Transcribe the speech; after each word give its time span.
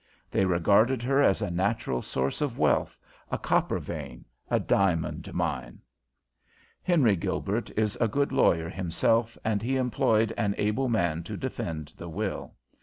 They 0.31 0.45
regarded 0.45 1.03
her 1.03 1.21
as 1.21 1.43
a 1.43 1.51
natural 1.51 2.01
source 2.01 2.41
of 2.41 2.57
wealth; 2.57 2.97
a 3.29 3.37
copper 3.37 3.77
vein, 3.77 4.25
a 4.49 4.59
diamond 4.59 5.31
mine. 5.31 5.77
Henry 6.81 7.15
Gilbert 7.15 7.69
is 7.77 7.99
a 8.01 8.07
good 8.07 8.31
lawyer 8.31 8.67
himself, 8.69 9.37
and 9.45 9.61
he 9.61 9.75
employed 9.77 10.33
an 10.37 10.55
able 10.57 10.89
man 10.89 11.21
to 11.25 11.37
defend 11.37 11.93
the 11.97 12.09
will. 12.09 12.55